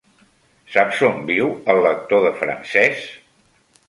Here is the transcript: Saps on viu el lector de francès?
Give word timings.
Saps 0.75 1.01
on 1.09 1.19
viu 1.27 1.51
el 1.73 1.81
lector 1.87 2.23
de 2.29 2.31
francès? 2.39 3.05